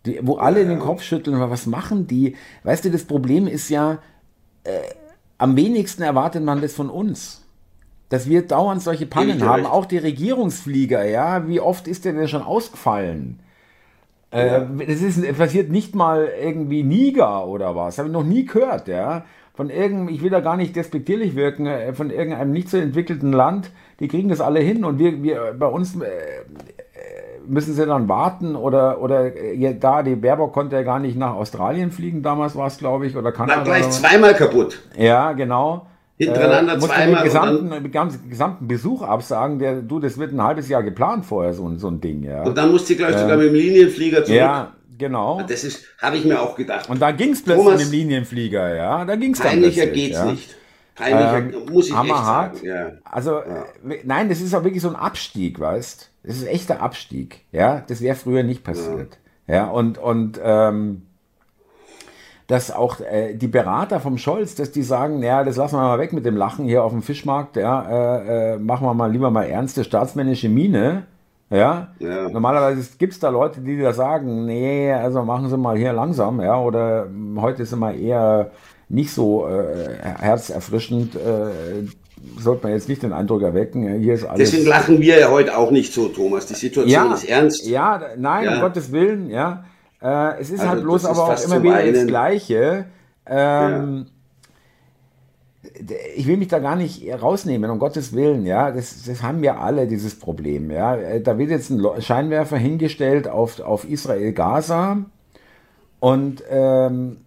[0.05, 2.35] Die, wo alle in den Kopf schütteln, was machen die?
[2.63, 3.97] Weißt du, das Problem ist ja,
[4.63, 4.69] äh,
[5.39, 7.43] am wenigsten erwartet man das von uns.
[8.09, 11.47] Dass wir dauernd solche Pannen haben, auch die Regierungsflieger, ja.
[11.47, 13.39] Wie oft ist der denn schon ausgefallen?
[14.31, 17.97] Äh, das ist, passiert nicht mal irgendwie Niger oder was.
[17.97, 19.25] Habe ich noch nie gehört, ja
[19.59, 23.33] von irgendeinem, ich will da gar nicht despektierlich wirken, äh, von irgendeinem nicht so entwickelten
[23.33, 26.07] Land, die kriegen das alle hin und wir, wir bei uns, äh,
[27.45, 31.33] müssen sie dann warten oder, oder ja, da, die Baerbock konnte ja gar nicht nach
[31.33, 33.57] Australien fliegen, damals war es, glaube ich, oder Kanada.
[33.57, 34.81] War gleich zweimal kaputt.
[34.97, 35.87] Ja, genau.
[36.15, 37.15] Hintereinander äh, zweimal.
[37.15, 41.25] Den gesamten, den ganzen, gesamten Besuch absagen, der, du, das wird ein halbes Jahr geplant
[41.25, 42.43] vorher, so, so ein Ding, ja.
[42.43, 44.39] Und dann musste ich gleich äh, sogar mit dem Linienflieger zurück.
[44.39, 45.41] Ja, genau.
[45.41, 46.89] Das ist, habe ich mir auch gedacht.
[46.89, 49.05] Und da ging es plötzlich mit dem Linienflieger, ja.
[49.05, 50.25] Da ging es dann Peinlicher geht's ja.
[50.25, 50.55] nicht.
[50.93, 52.59] Peinlicher, ähm, muss ich echt sagen.
[52.61, 52.91] Ja.
[53.03, 53.65] Also, ja.
[54.03, 57.83] Nein, das ist auch wirklich so ein Abstieg, weißt Das ist echter Abstieg, ja.
[57.87, 59.17] Das wäre früher nicht passiert.
[59.47, 61.03] Ja, ja und, und, ähm,
[62.49, 65.99] dass auch äh, die Berater vom Scholz, dass die sagen, ja, das lassen wir mal
[65.99, 69.29] weg mit dem Lachen hier auf dem Fischmarkt, ja, äh, äh, machen wir mal lieber
[69.29, 71.03] mal ernste staatsmännische Miene.
[71.49, 71.93] Ja?
[71.99, 72.29] ja.
[72.29, 76.41] Normalerweise gibt es da Leute, die da sagen, nee, also machen Sie mal hier langsam,
[76.41, 78.51] ja, oder hm, heute ist immer eher
[78.87, 81.87] nicht so äh, herzerfrischend, äh,
[82.39, 84.49] sollte man jetzt nicht den Eindruck erwecken, hier ist alles.
[84.49, 86.45] Deswegen lachen wir ja heute auch nicht so, Thomas.
[86.45, 87.65] Die Situation ja, ist ernst.
[87.65, 88.55] Ja, nein, ja.
[88.55, 89.63] um Gottes Willen, ja.
[90.01, 92.85] Äh, es ist also halt bloß aber auch immer wieder das Gleiche.
[93.25, 94.18] Ähm, ja.
[96.15, 98.71] Ich will mich da gar nicht rausnehmen, um Gottes Willen, ja.
[98.71, 100.95] Das, das haben wir alle, dieses Problem, ja.
[100.95, 105.05] Äh, da wird jetzt ein Scheinwerfer hingestellt auf, auf Israel-Gaza
[105.99, 107.17] und ähm,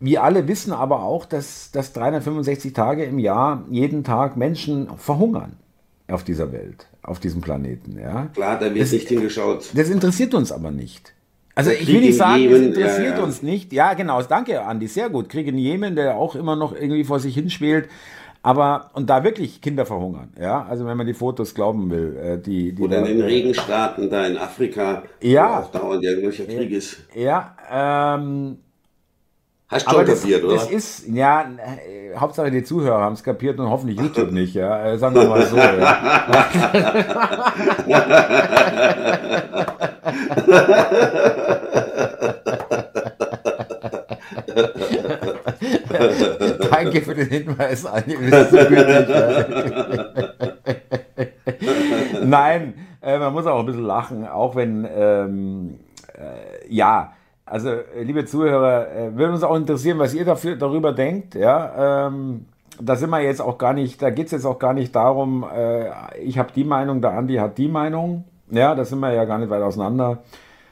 [0.00, 5.56] wir alle wissen aber auch, dass, dass 365 Tage im Jahr jeden Tag Menschen verhungern
[6.08, 7.98] auf dieser Welt, auf diesem Planeten.
[7.98, 8.26] Ja.
[8.34, 9.70] Klar, da wird das, nicht hingeschaut.
[9.74, 11.14] Das interessiert uns aber nicht.
[11.54, 13.24] Also ich will nicht sagen, Jemen, das interessiert ja, ja.
[13.24, 13.72] uns nicht.
[13.72, 15.28] Ja, genau, danke Andi, sehr gut.
[15.28, 17.88] Krieg in Jemen, der auch immer noch irgendwie vor sich hinschwelt.
[18.44, 22.38] Aber, und da wirklich Kinder verhungern, ja, also wenn man die Fotos glauben will, äh,
[22.38, 27.04] die, die Oder in den Regenstaaten da in Afrika, ja, auch dauernd irgendwelcher Krieg ist.
[27.14, 28.58] Ja, ähm,
[29.68, 30.54] Hast du schon kapiert, oder?
[30.54, 34.86] Das ist, ja, äh, Hauptsache die Zuhörer haben es kapiert und hoffentlich YouTube nicht, ja.
[34.86, 36.48] Äh, sagen wir mal so, ja.
[46.70, 47.82] Danke für den Hinweis.
[47.82, 47.88] So
[52.24, 55.78] Nein, äh, man muss auch ein bisschen lachen, auch wenn, ähm,
[56.14, 57.12] äh, ja,
[57.44, 61.34] also liebe Zuhörer, äh, würde uns auch interessieren, was ihr dafür, darüber denkt.
[61.34, 62.46] Ja, ähm,
[62.80, 65.44] da sind wir jetzt auch gar nicht, da geht es jetzt auch gar nicht darum,
[65.54, 68.24] äh, ich habe die Meinung, der Andi hat die Meinung.
[68.52, 70.22] Ja, da sind wir ja gar nicht weit auseinander.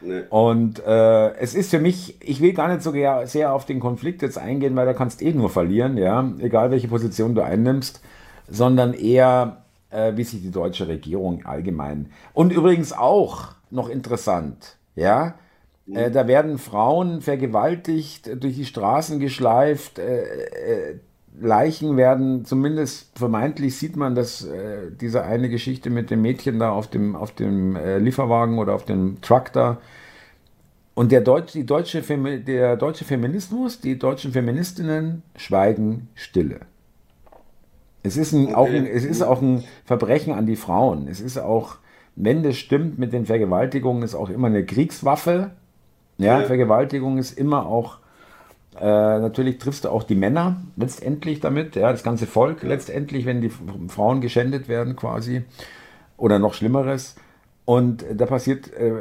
[0.03, 0.23] Nee.
[0.31, 2.93] Und äh, es ist für mich, ich will gar nicht so
[3.25, 6.89] sehr auf den Konflikt jetzt eingehen, weil da kannst eh nur verlieren, ja, egal welche
[6.89, 8.01] Position du einnimmst,
[8.49, 9.59] sondern eher,
[9.91, 12.11] äh, wie sich die deutsche Regierung allgemein.
[12.33, 15.35] Und übrigens auch noch interessant, ja,
[15.93, 16.13] äh, mhm.
[16.13, 20.99] da werden Frauen vergewaltigt, durch die Straßen geschleift, äh, äh,
[21.39, 26.71] Leichen werden, zumindest vermeintlich sieht man, dass äh, diese eine Geschichte mit dem Mädchen da
[26.73, 29.79] auf dem, auf dem äh, Lieferwagen oder auf dem Truck da.
[30.95, 36.61] Und der, Deutsch, die deutsche der deutsche Feminismus, die deutschen Feministinnen schweigen stille.
[38.03, 41.07] Es ist, ein, auch ein, es ist auch ein Verbrechen an die Frauen.
[41.09, 41.77] Es ist auch,
[42.17, 45.53] wenn das stimmt mit den Vergewaltigungen, ist auch immer eine Kriegswaffe.
[46.19, 46.47] Ja, ja.
[46.47, 48.00] Vergewaltigung ist immer auch
[48.79, 53.41] äh, natürlich triffst du auch die Männer letztendlich damit, ja, das ganze Volk letztendlich, wenn
[53.41, 53.51] die
[53.89, 55.43] Frauen geschändet werden quasi
[56.17, 57.17] oder noch Schlimmeres.
[57.65, 58.93] Und da passiert, äh,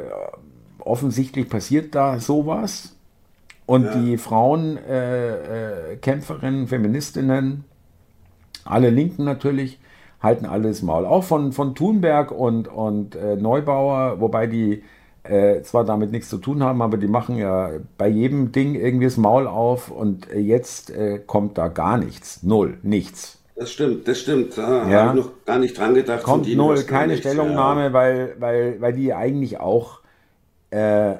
[0.78, 2.96] offensichtlich passiert da sowas.
[3.66, 3.94] Und ja.
[3.94, 7.64] die Frauen, äh, äh, Kämpferinnen, Feministinnen,
[8.64, 9.78] alle Linken natürlich,
[10.20, 11.06] halten alles Maul.
[11.06, 14.82] Auch von, von Thunberg und, und äh, Neubauer, wobei die
[15.30, 19.04] äh, zwar damit nichts zu tun haben, aber die machen ja bei jedem Ding irgendwie
[19.04, 22.42] das Maul auf und äh, jetzt äh, kommt da gar nichts.
[22.42, 23.38] Null, nichts.
[23.54, 24.58] Das stimmt, das stimmt.
[24.58, 25.02] Da ja.
[25.04, 26.22] habe ich noch gar nicht dran gedacht.
[26.24, 27.92] Kommt null, keine nichts, Stellungnahme, ja.
[27.92, 30.00] weil, weil, weil die eigentlich auch,
[30.70, 31.14] äh,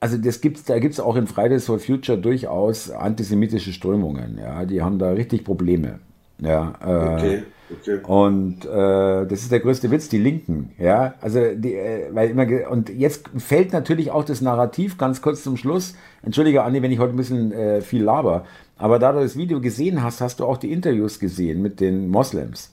[0.00, 4.38] also das gibt's, da gibt es auch in Fridays for Future durchaus antisemitische Strömungen.
[4.38, 6.00] Ja, die haben da richtig Probleme.
[6.40, 7.42] Ja, äh, okay.
[7.80, 8.00] Okay.
[8.04, 11.14] Und äh, das ist der größte Witz, die Linken, ja.
[11.20, 15.56] Also die, äh, weil immer und jetzt fällt natürlich auch das Narrativ ganz kurz zum
[15.56, 15.94] Schluss.
[16.22, 18.44] Entschuldige, Andi, wenn ich heute ein bisschen äh, viel laber,
[18.76, 22.08] aber da du das Video gesehen hast, hast du auch die Interviews gesehen mit den
[22.08, 22.72] Moslems.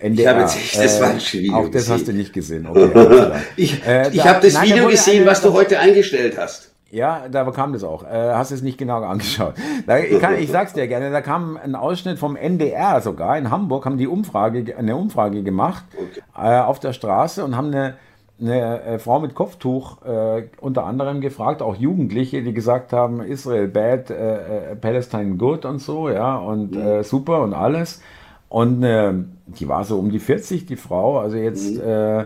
[0.00, 0.22] NDR.
[0.22, 1.94] Ich habe jetzt nicht das äh, falsche Video Auch das gesehen.
[1.94, 2.66] hast du nicht gesehen.
[2.66, 6.67] Okay, ich äh, ich habe das nein, Video gesehen, was du heute eingestellt hast.
[6.90, 8.02] Ja, da kam das auch.
[8.02, 9.54] Äh, hast es nicht genau angeschaut.
[9.86, 13.36] Da, ich, kann, ich sag's dir gerne, da kam ein Ausschnitt vom NDR sogar.
[13.36, 16.20] In Hamburg haben die Umfrage, eine Umfrage gemacht okay.
[16.36, 17.94] äh, auf der Straße und haben eine,
[18.40, 23.68] eine äh, Frau mit Kopftuch äh, unter anderem gefragt, auch Jugendliche, die gesagt haben, Israel
[23.68, 27.02] bad, äh, äh, Palestine good und so, ja, und mhm.
[27.02, 28.00] super und alles.
[28.48, 31.76] Und die war so um die 40, die Frau, also jetzt...
[31.76, 32.24] Mhm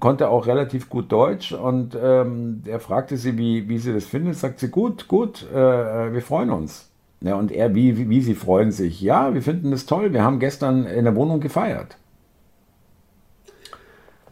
[0.00, 4.36] konnte auch relativ gut Deutsch und ähm, er fragte sie, wie, wie sie das findet.
[4.36, 6.90] Sagt sie, gut, gut, äh, wir freuen uns.
[7.20, 9.00] Ja, und er, wie, wie, wie sie freuen sich.
[9.00, 10.12] Ja, wir finden das toll.
[10.12, 11.96] Wir haben gestern in der Wohnung gefeiert.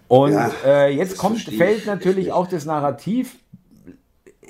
[0.09, 3.37] Und ja, äh, jetzt kommt, fällt natürlich auch das Narrativ,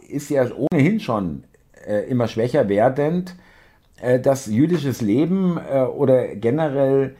[0.08, 1.44] ist ja ohnehin schon
[1.86, 3.34] äh, immer schwächer werdend,
[4.00, 7.14] äh, dass jüdisches Leben äh, oder generell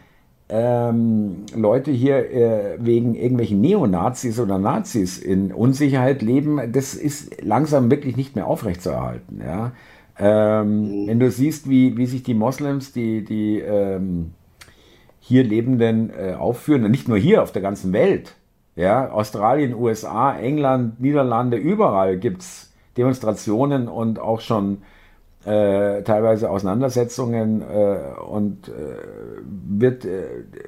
[0.48, 7.90] ähm, Leute hier äh, wegen irgendwelchen Neonazis oder Nazis in Unsicherheit leben, das ist langsam
[7.90, 9.40] wirklich nicht mehr aufrechtzuerhalten.
[9.40, 9.72] Ja?
[10.18, 11.07] Ähm, mhm.
[11.09, 14.33] Wenn du siehst, wie, wie sich die Moslems, die, die ähm,
[15.20, 18.35] hier Lebenden äh, aufführen, und nicht nur hier, auf der ganzen Welt,
[18.76, 24.83] ja, Australien, USA, England, Niederlande, überall gibt es Demonstrationen und auch schon
[25.44, 28.72] äh, teilweise Auseinandersetzungen äh, und äh,
[29.44, 30.22] wird, äh,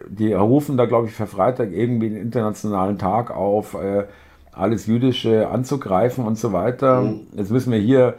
[0.09, 4.05] die rufen da, glaube ich, für Freitag irgendwie den internationalen Tag auf, äh,
[4.53, 7.03] alles Jüdische anzugreifen und so weiter.
[7.03, 7.21] Mhm.
[7.37, 8.15] Jetzt müssen wir hier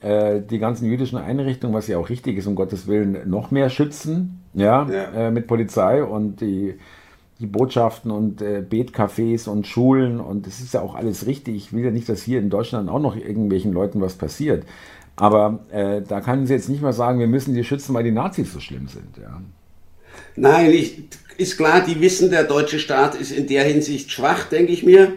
[0.00, 3.70] äh, die ganzen jüdischen Einrichtungen, was ja auch richtig ist, um Gottes Willen, noch mehr
[3.70, 5.30] schützen, ja, ja.
[5.30, 6.78] mit Polizei und die
[7.42, 11.56] die Botschaften und äh, Betcafés und Schulen und das ist ja auch alles richtig.
[11.56, 14.64] Ich will ja nicht, dass hier in Deutschland auch noch irgendwelchen Leuten was passiert.
[15.22, 18.10] Aber äh, da kann sie jetzt nicht mal sagen, wir müssen die schützen, weil die
[18.10, 19.18] Nazis so schlimm sind.
[19.22, 19.40] Ja.
[20.34, 21.04] Nein, ich,
[21.38, 25.12] ist klar, die wissen, der deutsche Staat ist in der Hinsicht schwach, denke ich mir.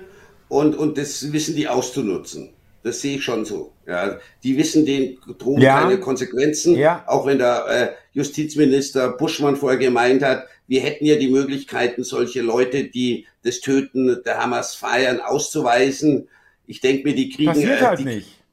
[0.48, 2.52] Und, und das wissen die auszunutzen.
[2.84, 3.72] Das sehe ich schon so.
[3.88, 5.82] Ja, die wissen, denen drohen ja.
[5.82, 6.76] keine Konsequenzen.
[6.76, 7.04] Ja.
[7.08, 12.44] Auch wenn der äh, Justizminister Buschmann vorher gemeint hat, wir hätten ja die Möglichkeiten, solche
[12.44, 16.28] Leute, die das Töten der Hamas feiern, auszuweisen.
[16.68, 17.50] Ich denke mir, die kriegen.
[17.50, 18.44] Passiert äh, halt die, nicht.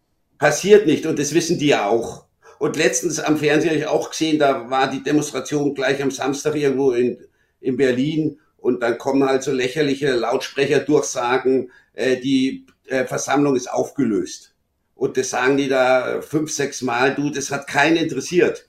[0.43, 2.25] Passiert nicht und das wissen die ja auch.
[2.59, 6.57] Und letztens am Fernseher habe ich auch gesehen, da war die Demonstration gleich am Samstag
[6.57, 7.17] irgendwo in,
[7.61, 14.53] in Berlin und dann kommen halt so lächerliche Lautsprecherdurchsagen, äh, die äh, Versammlung ist aufgelöst.
[14.97, 18.69] Und das sagen die da fünf, sechs Mal, du, das hat keinen interessiert.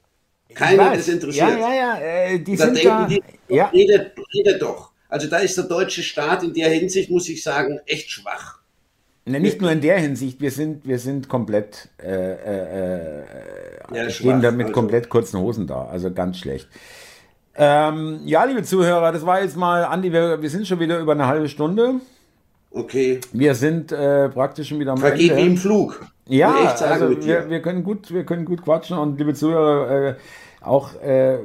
[0.53, 1.57] Keiner das interessiert.
[1.57, 1.99] Ja, ja, ja.
[1.99, 3.65] Äh, die da sind da, die, ja.
[3.69, 4.91] redet, redet doch.
[5.09, 8.62] Also da ist der deutsche Staat in der Hinsicht, muss ich sagen, echt schwach.
[9.25, 13.23] Ne, nicht nur in der Hinsicht, wir sind, wir sind komplett, äh, äh, äh
[13.95, 14.73] ja, stehen da mit also.
[14.73, 16.67] komplett kurzen Hosen da, also ganz schlecht.
[17.55, 21.13] Ähm, ja, liebe Zuhörer, das war jetzt mal, Andi, wir, wir sind schon wieder über
[21.13, 22.01] eine halbe Stunde.
[22.71, 23.21] Okay.
[23.31, 25.43] Wir sind äh, praktisch schon wieder am Vergeht Ende.
[25.43, 26.05] wie im Flug.
[26.27, 30.15] Ja, also wir, wir, können gut, wir können gut quatschen und liebe Zuhörer, äh,
[30.61, 31.37] auch äh,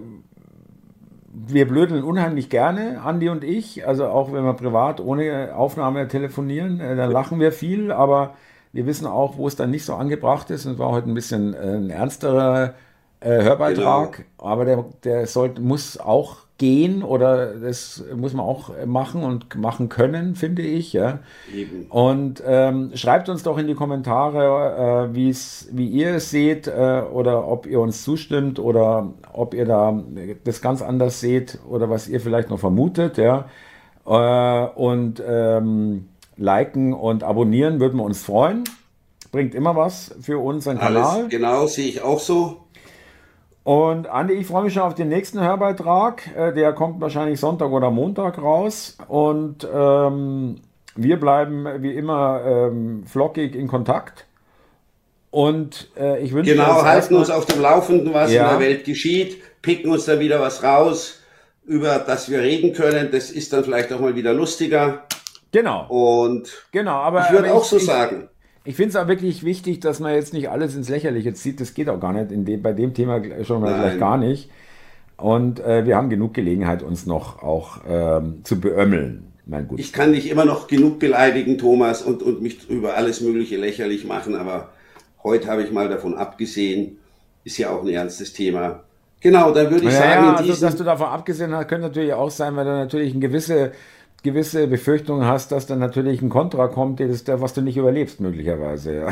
[1.47, 6.81] wir blödeln unheimlich gerne, Andi und ich, also auch wenn wir privat ohne Aufnahme telefonieren,
[6.81, 8.35] äh, dann lachen wir viel, aber
[8.73, 10.67] wir wissen auch, wo es dann nicht so angebracht ist.
[10.67, 12.75] Und es war heute ein bisschen äh, ein ernsterer
[13.21, 14.51] äh, Hörbeitrag, genau.
[14.51, 19.89] aber der, der sollte, muss auch gehen oder das muss man auch machen und machen
[19.89, 20.93] können, finde ich.
[20.93, 21.21] Ja.
[21.55, 21.87] Eben.
[21.89, 27.47] Und ähm, schreibt uns doch in die Kommentare, äh, wie ihr es seht äh, oder
[27.47, 30.03] ob ihr uns zustimmt oder ob ihr da
[30.45, 33.19] das ganz anders seht oder was ihr vielleicht noch vermutet.
[33.19, 33.47] Ja.
[34.05, 38.65] Äh, und ähm, liken und abonnieren würden wir uns freuen.
[39.31, 41.05] Bringt immer was für unseren Kanal.
[41.05, 42.68] Alles genau, sehe ich auch so.
[43.69, 46.27] Und Andi, ich freue mich schon auf den nächsten Hörbeitrag.
[46.35, 48.97] Äh, der kommt wahrscheinlich Sonntag oder Montag raus.
[49.09, 50.63] Und ähm,
[50.97, 54.25] wir bleiben wie immer ähm, flockig in Kontakt.
[55.31, 58.45] Und äh, ich wünsche Genau, halten uns auf dem Laufenden, was ja.
[58.45, 61.21] in der Welt geschieht, picken uns da wieder was raus,
[61.67, 63.11] über das wir reden können.
[63.13, 65.03] Das ist dann vielleicht auch mal wieder lustiger.
[65.53, 65.85] Genau.
[65.89, 68.31] Und genau, aber, ich würde auch so ich, sagen.
[68.65, 71.61] Ich finde es auch wirklich wichtig, dass man jetzt nicht alles ins Lächerliche zieht.
[71.61, 74.51] Das geht auch gar nicht, in dem, bei dem Thema schon mal gleich gar nicht.
[75.17, 79.25] Und äh, wir haben genug Gelegenheit, uns noch auch ähm, zu beömmeln.
[79.47, 79.81] Mein Gut.
[79.81, 84.05] Ich kann dich immer noch genug beleidigen, Thomas, und, und mich über alles Mögliche lächerlich
[84.05, 84.69] machen, aber
[85.25, 86.99] heute habe ich mal davon abgesehen.
[87.45, 88.83] Ist ja auch ein ernstes Thema.
[89.21, 90.25] Genau, dann würde ich ja, sagen.
[90.27, 93.21] Ja, also, dass du davon abgesehen hast, könnte natürlich auch sein, weil du natürlich eine
[93.21, 93.73] gewisse
[94.23, 98.95] gewisse Befürchtungen hast, dass dann natürlich ein Kontra kommt, das, was du nicht überlebst, möglicherweise.
[98.95, 99.09] Ja,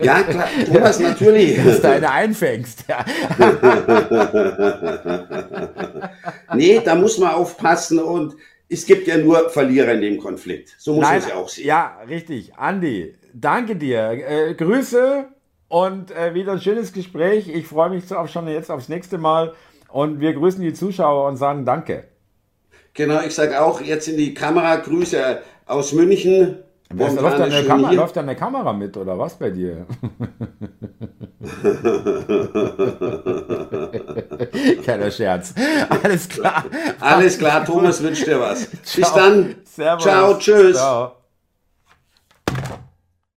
[0.02, 1.62] ja klar, Thomas, natürlich.
[1.64, 2.84] Dass du eine einfängst.
[2.88, 3.04] Ja.
[6.54, 8.34] nee, da muss man aufpassen und
[8.68, 10.74] es gibt ja nur Verlierer in dem Konflikt.
[10.78, 11.66] So muss man es ja auch sehen.
[11.66, 12.54] Ja, richtig.
[12.56, 14.10] Andi, danke dir.
[14.10, 15.26] Äh, Grüße
[15.68, 17.48] und äh, wieder ein schönes Gespräch.
[17.48, 19.54] Ich freue mich auch schon jetzt aufs nächste Mal.
[19.92, 22.04] Und wir grüßen die Zuschauer und sagen Danke.
[22.94, 26.58] Genau, ich sage auch jetzt in die Kamera Grüße aus München.
[26.92, 29.86] Was, läuft, da eine Kamera, läuft da eine Kamera mit oder was bei dir?
[34.84, 35.54] Keiner Scherz.
[36.02, 36.64] Alles klar.
[36.98, 38.68] Alles klar, Thomas wünscht dir was.
[38.82, 39.02] Ciao.
[39.02, 39.54] Bis dann.
[39.64, 40.02] Servus.
[40.02, 40.76] Ciao, tschüss.
[40.76, 41.19] Ciao.